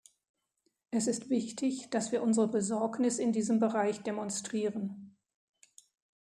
Es 0.89 1.05
ist 1.05 1.29
wichtig, 1.29 1.91
dass 1.91 2.11
wir 2.11 2.23
unsere 2.23 2.47
Besorgnis 2.47 3.19
in 3.19 3.31
diesem 3.33 3.59
Bereich 3.59 4.01
demonstrieren. 4.01 5.15